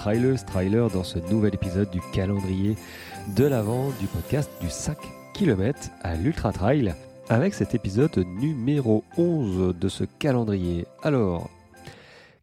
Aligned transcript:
trailers, 0.00 0.42
trailer 0.46 0.88
dans 0.88 1.04
ce 1.04 1.18
nouvel 1.18 1.54
épisode 1.54 1.90
du 1.90 2.00
calendrier 2.14 2.74
de 3.36 3.44
l'avant 3.44 3.90
du 4.00 4.06
podcast 4.06 4.50
du 4.58 4.70
5 4.70 4.96
km 5.34 5.90
à 6.00 6.16
l'Ultra 6.16 6.54
Trail 6.54 6.94
avec 7.28 7.52
cet 7.52 7.74
épisode 7.74 8.16
numéro 8.16 9.04
11 9.18 9.74
de 9.78 9.88
ce 9.90 10.04
calendrier. 10.04 10.86
Alors, 11.02 11.50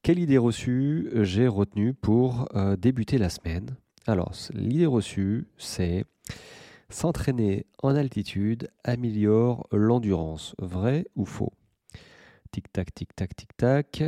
quelle 0.03 0.19
idée 0.19 0.37
reçue 0.37 1.09
j'ai 1.15 1.47
retenue 1.47 1.95
pour 1.95 2.47
euh, 2.53 2.75
débuter 2.75 3.17
la 3.17 3.29
semaine? 3.31 3.75
Alors, 4.05 4.33
l'idée 4.53 4.85
reçue, 4.85 5.47
c'est 5.57 6.05
s'entraîner 6.89 7.65
en 7.81 7.95
altitude 7.95 8.69
améliore 8.83 9.65
l'endurance. 9.71 10.53
Vrai 10.59 11.07
ou 11.15 11.25
faux? 11.25 11.53
Tic-tac, 12.51 12.93
tic-tac, 12.93 13.35
tic-tac. 13.35 14.03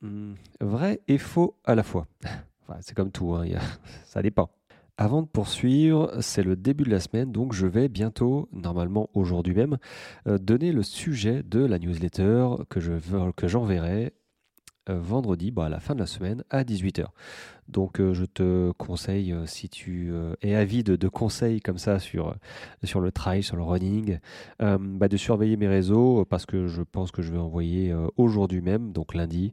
Hmm, 0.00 0.32
vrai 0.62 1.02
et 1.08 1.18
faux 1.18 1.58
à 1.66 1.74
la 1.74 1.82
fois. 1.82 2.06
c'est 2.80 2.94
comme 2.94 3.10
tout, 3.10 3.34
hein, 3.34 3.44
ça 4.04 4.22
dépend. 4.22 4.50
Avant 4.98 5.20
de 5.20 5.26
poursuivre, 5.26 6.10
c'est 6.20 6.42
le 6.42 6.56
début 6.56 6.84
de 6.84 6.90
la 6.90 7.00
semaine, 7.00 7.30
donc 7.30 7.52
je 7.52 7.66
vais 7.66 7.88
bientôt, 7.88 8.48
normalement 8.50 9.10
aujourd'hui 9.12 9.52
même, 9.52 9.76
euh, 10.26 10.38
donner 10.38 10.72
le 10.72 10.82
sujet 10.82 11.42
de 11.42 11.62
la 11.62 11.78
newsletter 11.78 12.48
que, 12.70 12.80
je, 12.80 12.92
que 13.32 13.46
j'enverrai 13.46 14.14
euh, 14.88 14.98
vendredi, 14.98 15.50
bah, 15.50 15.66
à 15.66 15.68
la 15.68 15.80
fin 15.80 15.94
de 15.94 16.00
la 16.00 16.06
semaine, 16.06 16.44
à 16.48 16.64
18h. 16.64 17.08
Donc 17.68 18.00
euh, 18.00 18.14
je 18.14 18.24
te 18.24 18.70
conseille, 18.78 19.34
si 19.44 19.68
tu 19.68 20.14
es 20.40 20.54
avide 20.54 20.92
de, 20.92 21.08
conseils 21.08 21.60
comme 21.60 21.78
ça 21.78 21.98
sur, 21.98 22.34
sur 22.82 23.02
le 23.02 23.12
trail, 23.12 23.42
sur 23.42 23.56
le 23.56 23.64
running, 23.64 24.18
bah, 24.60 25.08
de 25.08 25.16
surveiller 25.18 25.58
mes 25.58 25.68
réseaux 25.68 26.24
parce 26.24 26.46
que 26.46 26.68
je 26.68 26.80
pense 26.80 27.10
que 27.10 27.20
je 27.20 27.32
vais 27.32 27.38
envoyer 27.38 27.94
aujourd'hui 28.16 28.62
même, 28.62 28.92
donc 28.92 29.14
lundi, 29.14 29.52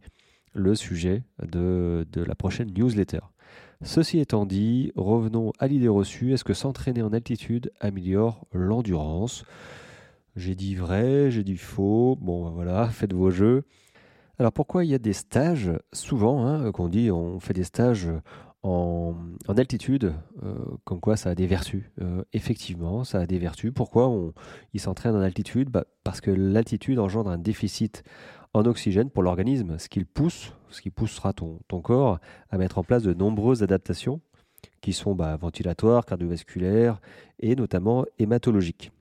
le 0.53 0.75
sujet 0.75 1.23
de, 1.41 2.05
la 2.15 2.35
prochaine 2.35 2.71
newsletter. 2.73 3.19
Ceci 3.83 4.19
étant 4.19 4.45
dit, 4.45 4.91
revenons 4.95 5.51
à 5.59 5.67
l'idée 5.67 5.87
reçue. 5.87 6.33
Est-ce 6.33 6.43
que 6.43 6.53
s'entraîner 6.53 7.01
en 7.01 7.11
altitude 7.11 7.71
améliore 7.79 8.45
l'endurance? 8.53 9.43
J'ai 10.35 10.55
dit 10.55 10.75
vrai, 10.75 11.31
j'ai 11.31 11.43
dit 11.43 11.57
faux. 11.57 12.17
Bon, 12.21 12.45
ben 12.45 12.51
voilà, 12.51 12.87
faites 12.91 13.13
vos 13.13 13.29
jeux. 13.29 13.63
Alors 14.39 14.51
pourquoi 14.51 14.83
il 14.83 14.89
y 14.89 14.95
a 14.95 14.99
des 14.99 15.13
stages? 15.13 15.71
Souvent, 15.91 16.45
hein, 16.45 16.71
qu'on 16.71 16.87
dit, 16.87 17.11
on 17.11 17.39
fait 17.39 17.53
des 17.53 17.63
stages 17.63 18.09
en, 18.63 19.15
altitude, 19.47 20.13
euh, 20.43 20.55
comme 20.85 20.99
quoi 20.99 21.17
ça 21.17 21.31
a 21.31 21.35
des 21.35 21.47
vertus. 21.47 21.83
Euh, 22.01 22.23
effectivement, 22.31 23.03
ça 23.03 23.19
a 23.19 23.25
des 23.25 23.37
vertus. 23.37 23.71
Pourquoi 23.73 24.07
on, 24.07 24.33
il 24.73 24.79
s'entraîne 24.79 25.15
en 25.15 25.21
altitude? 25.21 25.69
Bah, 25.69 25.85
Parce 26.03 26.21
que 26.21 26.31
l'altitude 26.31 26.99
engendre 26.99 27.29
un 27.29 27.37
déficit 27.37 28.03
en 28.53 28.65
oxygène 28.65 29.09
pour 29.09 29.23
l'organisme, 29.23 29.77
ce 29.79 29.89
qui 29.89 30.05
pousse, 30.05 30.53
ce 30.69 30.81
qui 30.81 30.91
poussera 30.91 31.33
ton, 31.33 31.59
corps 31.67 32.19
à 32.49 32.57
mettre 32.57 32.77
en 32.77 32.83
place 32.83 33.03
de 33.03 33.13
nombreuses 33.13 33.63
adaptations 33.63 34.21
qui 34.81 34.93
sont 34.93 35.15
bah, 35.15 35.35
ventilatoires, 35.35 36.05
cardiovasculaires 36.05 37.01
et 37.39 37.55
notamment 37.55 38.05
hématologiques. 38.19 38.91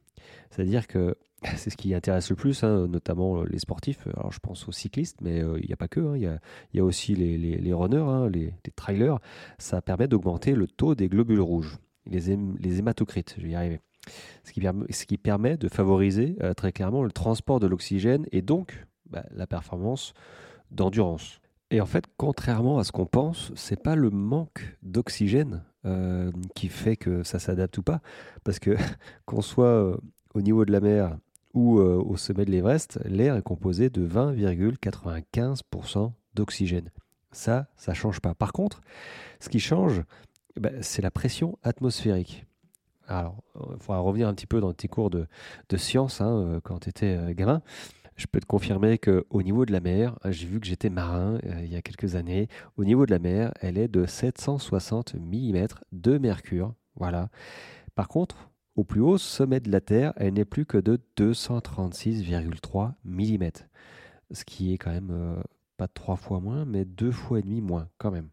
C'est-à-dire 0.50 0.86
que 0.86 1.16
c'est 1.57 1.71
ce 1.71 1.77
qui 1.77 1.95
intéresse 1.95 2.31
le 2.31 2.37
plus, 2.37 2.62
hein, 2.62 2.87
notamment 2.89 3.43
les 3.45 3.59
sportifs. 3.59 4.07
Alors 4.17 4.33
je 4.33 4.39
pense 4.39 4.69
aux 4.69 4.73
cyclistes, 4.73 5.19
mais 5.21 5.43
euh, 5.43 5.59
il 5.61 5.67
n'y 5.67 5.73
a 5.73 5.77
pas 5.77 5.89
que. 5.89 6.01
Hein. 6.01 6.39
Il 6.73 6.77
y, 6.77 6.81
a, 6.81 6.85
aussi 6.85 7.15
les, 7.15 7.73
runners, 7.73 7.97
hein, 7.97 8.29
les, 8.29 8.55
trailers. 8.77 9.19
Ça 9.59 9.83
permet 9.83 10.09
d'augmenter 10.09 10.55
le 10.55 10.67
taux 10.67 10.95
des 10.95 11.09
globules 11.09 11.41
rouges, 11.41 11.79
les, 12.07 12.37
les 12.61 12.79
hématocrites, 12.79 13.35
je 13.39 13.43
vais 13.43 13.51
y 13.51 13.55
arriver. 13.55 13.81
Ce 14.45 15.05
qui, 15.07 15.17
permet, 15.19 15.57
de 15.57 15.69
favoriser 15.69 16.37
euh, 16.43 16.55
très 16.55 16.73
clairement 16.73 17.05
le 17.05 17.13
transport 17.13 17.61
de 17.61 17.69
l'oxygène 17.69 18.27
et 18.33 18.43
donc 18.43 18.87
bah, 19.09 19.25
la 19.31 19.47
performance 19.47 20.13
d'endurance. 20.70 21.41
Et 21.70 21.81
en 21.81 21.87
fait, 21.87 22.05
contrairement 22.17 22.79
à 22.79 22.85
ce 22.85 22.93
qu'on 22.93 23.07
pense, 23.07 23.52
c'est 23.55 23.81
pas 23.81 23.95
le 23.95 24.11
manque 24.11 24.77
d'oxygène 24.83 25.63
euh, 25.86 26.31
qui 26.55 26.69
fait 26.69 26.97
que 26.97 27.23
ça 27.23 27.39
s'adapte 27.39 27.79
ou 27.79 27.83
pas, 27.83 28.01
parce 28.45 28.58
que 28.58 28.77
qu'on 29.25 29.41
soit 29.41 29.67
euh, 29.67 29.97
au 30.35 30.42
niveau 30.42 30.64
de 30.64 30.73
la 30.73 30.81
mer 30.81 31.17
ou 31.55 31.79
euh, 31.79 32.02
au 32.05 32.17
sommet 32.17 32.45
de 32.45 32.51
l'Everest, 32.51 32.98
l'air 33.05 33.36
est 33.36 33.42
composé 33.42 33.90
de 33.90 34.07
20,95% 34.07 36.13
d'oxygène. 36.35 36.90
Ça, 37.30 37.68
ça 37.77 37.95
change 37.95 38.20
pas. 38.20 38.35
Par 38.35 38.52
contre, 38.52 38.80
ce 39.40 39.48
qui 39.48 39.61
change, 39.61 40.02
bah, 40.58 40.70
c'est 40.80 41.02
la 41.02 41.11
pression 41.11 41.58
atmosphérique. 41.63 42.46
Alors, 43.08 43.42
il 43.57 43.80
faudra 43.80 44.01
revenir 44.01 44.29
un 44.29 44.35
petit 44.35 44.46
peu 44.46 44.61
dans 44.61 44.73
tes 44.73 44.89
cours 44.89 45.11
de, 45.11 45.27
de 45.68 45.77
sciences 45.77 46.20
hein, 46.20 46.61
quand 46.63 46.80
tu 46.80 46.89
étais 46.89 47.35
gamin. 47.35 47.63
Je 48.17 48.27
peux 48.27 48.40
te 48.40 48.46
confirmer 48.46 48.98
qu'au 48.98 49.42
niveau 49.42 49.64
de 49.64 49.73
la 49.73 49.80
mer, 49.80 50.19
j'ai 50.27 50.46
vu 50.46 50.61
que 50.61 50.67
j'étais 50.67 50.90
marin 50.90 51.39
euh, 51.45 51.64
il 51.64 51.73
y 51.73 51.77
a 51.77 51.83
quelques 51.83 52.14
années, 52.14 52.48
au 52.77 52.84
niveau 52.84 53.07
de 53.07 53.11
la 53.11 53.19
mer, 53.19 53.52
elle 53.61 53.79
est 53.79 53.89
de 53.89 54.07
760 54.07 55.14
mm 55.14 55.67
de 55.92 56.19
mercure. 56.19 56.74
Voilà. 56.95 57.30
Par 57.95 58.08
contre, 58.08 58.51
au 58.77 58.84
plus 58.84 59.00
haut 59.00 59.18
sommet 59.18 59.60
de 59.60 59.70
la 59.70 59.80
Terre, 59.80 60.12
elle 60.16 60.34
n'est 60.34 60.44
plus 60.44 60.66
que 60.66 60.78
de 60.78 60.98
236,3 61.16 62.92
mm. 63.05 63.48
Ce 64.30 64.44
qui 64.44 64.72
est 64.72 64.78
quand 64.78 64.90
même 64.92 65.10
euh, 65.10 65.42
pas 65.77 65.88
trois 65.88 66.16
fois 66.16 66.40
moins, 66.40 66.64
mais 66.64 66.84
deux 66.84 67.12
fois 67.12 67.38
et 67.38 67.42
demi 67.42 67.60
moins 67.60 67.88
quand 67.98 68.10
même. 68.10 68.28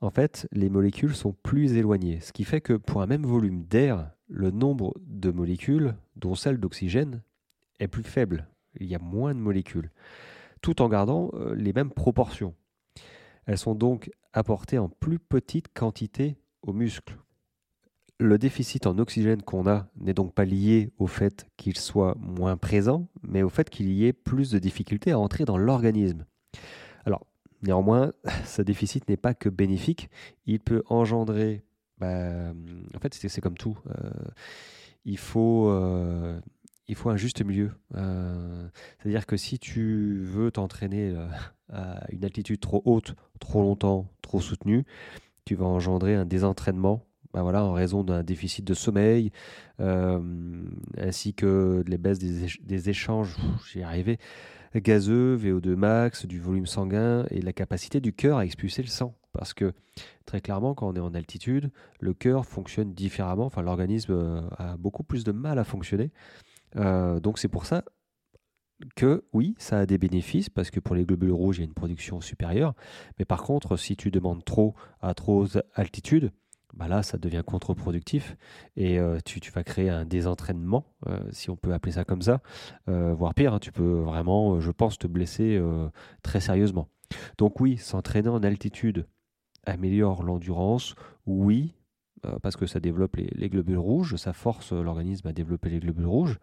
En 0.00 0.10
fait, 0.10 0.48
les 0.52 0.68
molécules 0.68 1.14
sont 1.14 1.32
plus 1.42 1.74
éloignées, 1.74 2.20
ce 2.20 2.32
qui 2.32 2.44
fait 2.44 2.60
que 2.60 2.74
pour 2.74 3.02
un 3.02 3.06
même 3.06 3.24
volume 3.24 3.64
d'air, 3.64 4.10
le 4.28 4.50
nombre 4.50 4.94
de 5.06 5.30
molécules, 5.30 5.94
dont 6.16 6.34
celle 6.34 6.58
d'oxygène, 6.58 7.22
est 7.78 7.88
plus 7.88 8.02
faible 8.02 8.48
il 8.80 8.86
y 8.86 8.94
a 8.94 8.98
moins 8.98 9.34
de 9.34 9.40
molécules, 9.40 9.90
tout 10.60 10.82
en 10.82 10.88
gardant 10.88 11.30
euh, 11.34 11.54
les 11.54 11.72
mêmes 11.72 11.90
proportions. 11.90 12.54
Elles 13.46 13.58
sont 13.58 13.74
donc 13.74 14.10
apportées 14.32 14.78
en 14.78 14.88
plus 14.88 15.18
petite 15.18 15.72
quantité 15.72 16.36
aux 16.62 16.72
muscles. 16.72 17.16
Le 18.18 18.38
déficit 18.38 18.86
en 18.86 18.98
oxygène 18.98 19.42
qu'on 19.42 19.66
a 19.66 19.88
n'est 19.96 20.14
donc 20.14 20.32
pas 20.32 20.44
lié 20.44 20.92
au 20.98 21.06
fait 21.06 21.46
qu'il 21.56 21.76
soit 21.76 22.16
moins 22.18 22.56
présent, 22.56 23.08
mais 23.22 23.42
au 23.42 23.48
fait 23.48 23.68
qu'il 23.68 23.90
y 23.90 24.06
ait 24.06 24.12
plus 24.12 24.50
de 24.50 24.58
difficultés 24.58 25.10
à 25.10 25.18
entrer 25.18 25.44
dans 25.44 25.58
l'organisme. 25.58 26.24
Alors, 27.04 27.26
néanmoins, 27.62 28.12
ce 28.44 28.62
déficit 28.62 29.08
n'est 29.08 29.16
pas 29.16 29.34
que 29.34 29.48
bénéfique, 29.48 30.10
il 30.46 30.60
peut 30.60 30.82
engendrer... 30.86 31.64
Bah, 31.98 32.52
en 32.94 32.98
fait, 33.00 33.14
c'est 33.14 33.40
comme 33.40 33.56
tout. 33.56 33.78
Euh, 33.88 34.10
il 35.04 35.18
faut... 35.18 35.68
Euh, 35.70 36.40
il 36.88 36.96
faut 36.96 37.10
un 37.10 37.16
juste 37.16 37.42
milieu. 37.42 37.70
Euh, 37.94 38.68
c'est-à-dire 38.98 39.24
que 39.24 39.36
si 39.36 39.58
tu 39.58 40.20
veux 40.24 40.50
t'entraîner 40.50 41.14
à 41.72 42.04
une 42.10 42.24
altitude 42.24 42.60
trop 42.60 42.82
haute, 42.84 43.14
trop 43.40 43.62
longtemps, 43.62 44.08
trop 44.20 44.40
soutenue, 44.40 44.84
tu 45.44 45.54
vas 45.54 45.64
engendrer 45.64 46.14
un 46.14 46.26
désentraînement 46.26 47.06
ben 47.32 47.42
voilà, 47.42 47.64
en 47.64 47.72
raison 47.72 48.04
d'un 48.04 48.22
déficit 48.22 48.64
de 48.64 48.74
sommeil, 48.74 49.30
euh, 49.80 50.20
ainsi 50.98 51.34
que 51.34 51.82
les 51.86 51.98
baisses 51.98 52.18
des, 52.18 52.88
échanges, 52.88 53.36
j'y 53.72 53.82
arrivé, 53.82 54.18
gazeux, 54.74 55.36
VO2 55.36 55.74
max, 55.74 56.26
du 56.26 56.40
volume 56.40 56.66
sanguin 56.66 57.26
et 57.30 57.40
la 57.40 57.52
capacité 57.52 58.00
du 58.00 58.12
cœur 58.12 58.38
à 58.38 58.44
expulser 58.44 58.82
le 58.82 58.88
sang. 58.88 59.14
Parce 59.32 59.54
que 59.54 59.72
très 60.26 60.42
clairement, 60.42 60.74
quand 60.74 60.88
on 60.88 60.94
est 60.94 61.00
en 61.00 61.14
altitude, 61.14 61.70
le 62.00 62.12
cœur 62.12 62.44
fonctionne 62.44 62.92
différemment, 62.92 63.46
enfin 63.46 63.62
l'organisme 63.62 64.48
a 64.58 64.76
beaucoup 64.76 65.04
plus 65.04 65.24
de 65.24 65.32
mal 65.32 65.58
à 65.58 65.64
fonctionner. 65.64 66.10
Euh, 66.76 67.18
donc 67.20 67.38
c'est 67.38 67.48
pour 67.48 67.64
ça 67.64 67.84
que 68.96 69.24
oui, 69.32 69.54
ça 69.58 69.80
a 69.80 69.86
des 69.86 69.98
bénéfices 69.98 70.50
parce 70.50 70.70
que 70.70 70.80
pour 70.80 70.94
les 70.94 71.04
globules 71.04 71.32
rouges, 71.32 71.58
il 71.58 71.60
y 71.60 71.62
a 71.62 71.66
une 71.66 71.74
production 71.74 72.20
supérieure. 72.20 72.74
Mais 73.18 73.24
par 73.24 73.42
contre, 73.42 73.76
si 73.76 73.96
tu 73.96 74.10
demandes 74.10 74.44
trop 74.44 74.74
à 75.00 75.14
trop 75.14 75.46
altitude, 75.74 76.32
bah 76.74 76.88
là, 76.88 77.02
ça 77.02 77.18
devient 77.18 77.42
contre-productif 77.44 78.36
et 78.76 78.98
euh, 78.98 79.18
tu, 79.24 79.40
vas 79.52 79.64
créer 79.64 79.90
un 79.90 80.04
désentraînement, 80.04 80.86
euh, 81.08 81.18
si 81.30 81.50
on 81.50 81.56
peut 81.56 81.72
appeler 81.72 81.92
ça 81.92 82.04
comme 82.04 82.22
ça, 82.22 82.40
voire 82.86 83.34
pire, 83.34 83.54
hein, 83.54 83.58
tu 83.58 83.72
peux 83.72 84.00
vraiment, 84.00 84.60
je 84.60 84.70
pense, 84.70 84.98
te 84.98 85.06
blesser 85.06 85.60
très 86.22 86.40
sérieusement. 86.40 86.88
Donc 87.38 87.60
oui, 87.60 87.76
s'entraîner 87.76 88.28
en 88.28 88.42
altitude 88.42 89.06
améliore 89.64 90.22
l'endurance, 90.22 90.94
oui, 91.26 91.74
euh, 92.24 92.38
parce 92.40 92.56
que 92.56 92.66
ça 92.66 92.78
développe 92.78 93.16
les, 93.16 93.48
globules 93.48 93.78
rouges, 93.78 94.16
ça 94.16 94.32
force 94.32 94.72
l'organisme 94.72 95.26
à 95.26 95.32
développer 95.32 95.70
les 95.70 95.80
globules 95.80 96.06
rouges. 96.06 96.38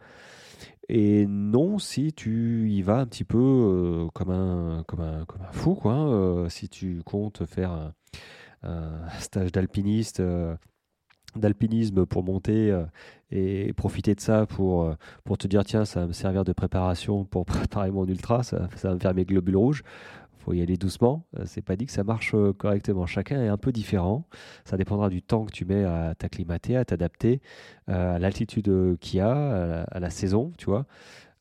Et 0.89 1.25
non, 1.27 1.79
si 1.79 2.11
tu 2.11 2.69
y 2.69 2.81
vas 2.81 2.99
un 2.99 3.05
petit 3.05 3.23
peu 3.23 3.37
euh, 3.37 4.07
comme, 4.13 4.31
un, 4.31 4.83
fou, 5.51 5.75
quoi, 5.75 5.93
hein, 5.93 6.07
euh, 6.09 6.49
si 6.49 6.67
tu 6.67 7.01
comptes 7.05 7.45
faire 7.45 7.71
un, 7.71 7.93
stage 9.19 9.51
d'alpiniste, 9.51 10.21
d'alpinisme 11.35 12.05
pour 12.05 12.23
monter 12.23 12.77
et 13.31 13.73
profiter 13.73 14.15
de 14.15 14.19
ça 14.19 14.45
pour, 14.45 14.95
pour 15.23 15.37
te 15.37 15.47
dire 15.47 15.63
tiens, 15.63 15.85
ça 15.85 16.01
va 16.01 16.07
me 16.07 16.13
servir 16.13 16.43
de 16.43 16.53
préparation 16.53 17.25
pour 17.25 17.45
préparer 17.45 17.91
mon 17.91 18.05
ultra, 18.05 18.43
ça, 18.43 18.67
va 18.83 18.93
me 18.93 18.99
faire 18.99 19.13
mes 19.13 19.25
globules 19.25 19.57
rouges 19.57 19.83
faut 20.39 20.53
y 20.53 20.61
aller 20.61 20.77
doucement. 20.77 21.25
Euh, 21.37 21.43
c'est 21.45 21.61
pas 21.61 21.75
dit 21.75 21.85
que 21.85 21.91
ça 21.91 22.03
marche 22.03 22.33
euh, 22.33 22.53
correctement. 22.53 23.05
Chacun 23.05 23.41
est 23.41 23.47
un 23.47 23.57
peu 23.57 23.71
différent. 23.71 24.25
Ça 24.65 24.77
dépendra 24.77 25.09
du 25.09 25.21
temps 25.21 25.45
que 25.45 25.51
tu 25.51 25.65
mets 25.65 25.83
à 25.83 26.15
t'acclimater, 26.15 26.75
à 26.75 26.85
t'adapter, 26.85 27.41
euh, 27.89 28.15
à 28.15 28.19
l'altitude 28.19 28.97
qu'il 28.99 29.19
y 29.19 29.21
a, 29.21 29.83
à 29.83 29.99
la, 29.99 30.09
saison, 30.09 30.51
tu 30.57 30.65
vois. 30.65 30.85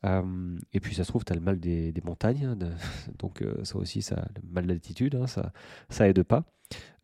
Et 0.05 0.81
puis 0.81 0.95
ça 0.95 1.05
se 1.05 1.09
trouve, 1.09 1.25
tu 1.25 1.33
as 1.33 1.37
le 1.37 1.43
mal 1.43 1.59
des, 1.59 1.93
montagnes, 2.05 2.45
hein, 2.45 2.57
donc 3.19 3.45
ça 3.65 3.77
aussi, 3.77 4.03
ça, 4.03 4.29
le 4.37 4.49
mal 4.51 4.67
d'altitude, 4.67 5.17
hein, 5.17 5.27
ça, 5.27 5.53
ça 5.89 6.09
aide 6.09 6.23
pas. 6.23 6.45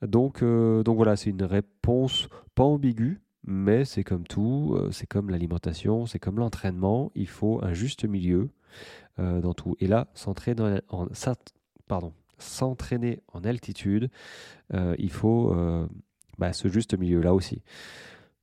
Donc, 0.02 0.42
donc 0.44 0.96
voilà, 0.96 1.16
c'est 1.16 1.30
une 1.30 1.42
réponse 1.42 2.28
pas 2.54 2.64
ambiguë, 2.64 3.20
mais 3.44 3.84
c'est 3.84 4.04
comme 4.04 4.26
tout, 4.26 4.78
c'est 4.90 5.06
comme 5.06 5.30
l'alimentation, 5.30 6.06
c'est 6.06 6.18
comme 6.18 6.38
l'entraînement, 6.38 7.10
il 7.14 7.28
faut 7.28 7.62
un 7.64 7.72
juste 7.72 8.04
milieu 8.04 8.50
dans 9.18 9.54
tout. 9.54 9.76
Et 9.80 9.86
là, 9.86 10.08
s'entraîner 10.14 10.80
en, 10.88 11.06
pardon, 11.86 12.12
s'entraîner 12.38 13.22
en 13.32 13.42
altitude, 13.44 14.10
il 14.72 15.10
faut 15.10 15.54
bah, 16.38 16.52
ce 16.52 16.68
juste 16.68 16.98
milieu 16.98 17.20
là 17.20 17.34
aussi. 17.34 17.62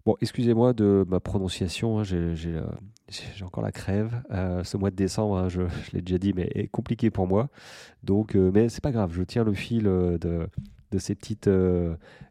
Bon, 0.06 0.16
excusez-moi 0.20 0.74
de 0.74 1.06
ma 1.08 1.20
prononciation, 1.20 2.00
hein, 2.00 2.04
j'ai 2.04 3.44
encore 3.44 3.62
la 3.62 3.72
crève. 3.72 4.24
Euh, 4.32 4.64
ce 4.64 4.76
mois 4.78 4.90
de 4.90 4.96
décembre, 4.96 5.38
hein, 5.38 5.50
je, 5.50 5.62
l'ai 5.94 6.02
déjà 6.02 6.18
dit, 6.18 6.34
mais 6.34 6.50
est 6.56 6.68
compliqué 6.68 7.12
pour 7.12 7.28
moi. 7.28 7.50
Donc, 8.04 8.36
euh, 8.36 8.52
mais 8.52 8.68
c'est 8.70 8.82
pas 8.82 8.92
grave, 8.92 9.14
je 9.14 9.22
tiens 9.22 9.44
le 9.44 9.54
fil 9.54 9.86
euh, 9.86 10.18
de, 10.18 10.98
ces 10.98 11.14
petites 11.14 11.50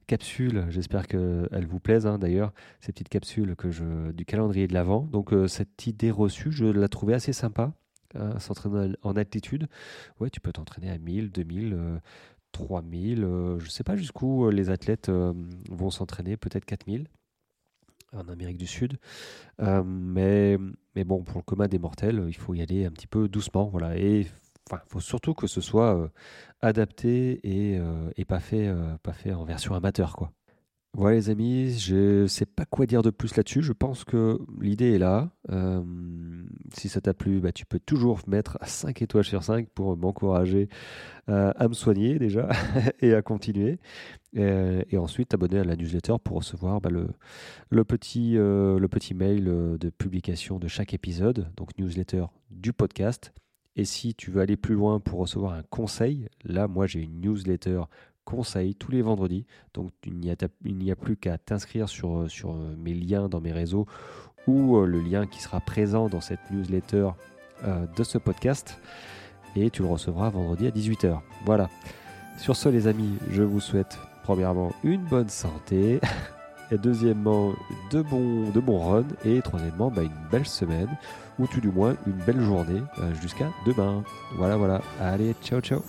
capsules. 0.09 0.67
J'espère 0.69 1.07
qu'elles 1.07 1.67
vous 1.67 1.79
plaisent 1.79 2.07
hein, 2.07 2.19
d'ailleurs, 2.19 2.53
ces 2.81 2.93
petites 2.93 3.09
capsules 3.09 3.55
que 3.57 4.11
du 4.11 4.25
calendrier 4.25 4.67
de 4.67 4.75
l'Avent. 4.75 5.03
Donc, 5.03 5.33
cette 5.47 5.87
idée 5.87 6.11
reçue, 6.11 6.53
je 6.53 6.67
la 6.67 6.89
trouvais 6.89 7.15
assez 7.15 7.33
sympa. 7.33 7.73
S'entraîner 8.39 8.97
en 9.03 9.17
altitude. 9.17 9.69
Ouais, 10.19 10.31
tu 10.31 10.41
peux 10.41 10.53
t'entraîner 10.53 10.91
à 10.91 10.99
1000, 10.99 11.31
2000, 11.31 11.79
3000. 12.53 13.21
je 13.21 13.65
ne 13.65 13.71
sais 13.71 13.85
pas 13.85 13.97
jusqu'où 13.97 14.51
les 14.51 14.69
athlètes 14.69 15.11
vont 15.71 15.91
s'entraîner, 15.91 16.37
peut-être 16.37 16.67
4000 16.67 17.07
en 18.13 18.29
Amérique 18.29 18.59
du 18.59 18.67
Sud. 18.67 18.99
Euh, 19.61 19.83
mais, 19.85 20.59
mais 20.95 21.05
bon, 21.05 21.23
pour 21.23 21.39
le 21.39 21.43
commun 21.43 21.69
des 21.69 21.79
mortels, 21.79 22.25
il 22.29 22.37
faut 22.37 22.55
y 22.55 22.63
aller 22.63 22.85
un 22.85 22.91
petit 22.91 23.07
peu 23.07 23.29
doucement. 23.29 23.69
Voilà. 23.69 23.97
Et 23.97 24.21
il 24.21 24.79
faut 24.87 25.01
surtout 25.01 25.35
que 25.35 25.47
ce 25.47 25.61
soit 25.61 25.97
euh, 25.97 26.09
adapté 26.61 27.41
et, 27.43 27.79
euh, 27.79 28.11
et, 28.17 28.25
pas, 28.25 28.41
fait, 28.41 28.73
pas 29.03 29.13
fait 29.13 29.33
en 29.33 29.45
version 29.45 29.75
amateur. 29.75 30.17
Quoi. 30.17 30.33
Voilà 30.93 31.17
les 31.17 31.31
amis, 31.31 31.79
je 31.79 32.27
sais 32.27 32.47
pas 32.47 32.65
quoi 32.65 32.87
dire 32.87 33.03
de 33.03 33.11
plus 33.11 33.37
là-dessus. 33.37 33.63
Je 33.63 33.73
pense 33.73 34.05
que 34.05 34.41
l'idée 34.61 34.95
est 34.95 34.99
là. 34.99 35.31
Euh, 36.71 36.77
si 36.77 36.89
ça 36.89 37.01
t'a 37.01 37.15
plu, 37.15 37.41
bah, 37.41 37.53
tu 37.53 37.67
peux 37.67 37.81
toujours 37.81 38.21
mettre 38.27 38.59
5 38.63 39.03
étoiles 39.03 39.25
sur 39.25 39.43
5 39.43 39.69
pour 39.71 39.97
m'encourager 39.97 40.69
euh, 41.29 41.53
à 41.57 41.69
me 41.69 41.75
soigner 41.75 42.19
déjà 42.19 42.49
et 43.01 43.15
à 43.15 43.23
continuer. 43.23 43.79
Et, 44.33 44.97
ensuite 44.97 45.31
t'abonner 45.31 45.59
à 45.59 45.65
la 45.65 45.75
newsletter 45.75 46.15
pour 46.23 46.37
recevoir 46.39 46.81
bah, 46.81 46.91
le, 46.91 47.85
petit, 47.85 48.37
euh, 48.37 48.79
le 48.79 48.89
petit 48.89 49.15
mail 49.15 49.45
de 49.45 49.91
publication 49.91 50.59
de 50.59 50.69
chaque 50.69 50.95
épisode, 50.95 51.51
donc 51.57 51.77
newsletter 51.79 52.27
du 52.51 52.73
podcast. 52.73 53.33
Et 53.77 53.85
si 53.85 54.15
tu 54.15 54.31
veux 54.31 54.41
aller 54.41 54.57
plus 54.57 54.75
loin 54.75 55.01
pour 55.01 55.21
recevoir 55.21 55.55
un 55.55 55.63
conseil, 55.63 56.29
là 56.45 56.69
moi 56.69 56.87
j'ai 56.87 57.01
une 57.01 57.21
newsletter 57.21 57.83
conseils 58.31 58.75
tous 58.75 58.91
les 58.93 59.03
vendredis. 59.03 59.47
Donc 59.75 59.91
il 60.07 60.15
n'y 60.15 60.31
a, 60.31 60.35
a, 60.35 60.97
plus 60.97 61.17
qu'à 61.17 61.39
t'inscrire 61.39 61.89
sur, 61.89 62.31
sur 62.31 62.53
euh, 62.53 62.75
mes 62.77 62.95
liens 62.95 63.29
dans 63.29 63.41
mes 63.41 63.53
réseaux 63.53 63.87
ou 64.47 64.77
euh, 64.77 64.87
le 64.87 65.01
lien 65.01 65.27
qui 65.27 65.41
sera 65.41 65.61
présent 65.61 66.09
dans 66.09 66.21
cette 66.21 66.41
newsletter 66.51 67.11
euh, 67.65 67.87
de 67.97 68.05
ce 68.05 68.19
podcast. 68.19 68.81
Et 69.57 69.71
tu 69.71 69.83
le 69.83 69.89
recevras 69.89 70.31
vendredi 70.31 70.67
à 70.67 70.71
18h. 70.71 71.19
Voilà. 71.45 71.69
Sur 72.39 72.57
ce 72.57 72.69
les 72.69 72.87
amis, 72.87 73.19
je 73.31 73.43
vous 73.43 73.61
souhaite 73.61 73.99
premièrement 74.23 74.73
une 74.85 75.05
bonne 75.05 75.29
santé. 75.29 76.01
Et 76.73 76.79
deuxièmement, 76.79 77.53
de 77.91 78.01
bons, 78.01 78.51
de 78.51 78.61
runs. 78.71 79.05
Et 79.25 79.43
troisièmement, 79.43 79.91
bah, 79.91 80.03
une 80.03 80.29
belle 80.31 80.47
semaine. 80.47 80.89
Ou 81.41 81.49
tout 81.49 81.61
du 81.61 81.69
moins 81.69 81.97
une 82.07 82.13
belle 82.13 82.41
journée 82.41 82.83
jusqu'à 83.21 83.49
demain. 83.67 84.05
Voilà, 84.37 84.57
voilà. 84.57 84.81
Allez, 85.01 85.35
ciao, 85.43 85.61
ciao. 85.61 85.83